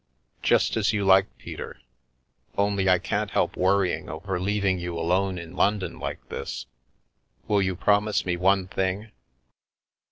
[0.41, 1.79] "Just as you like, Peter.
[2.57, 6.65] Only I can't help worry ing over leaving you alone in London like this.
[7.47, 9.11] Will you promise me one thing?"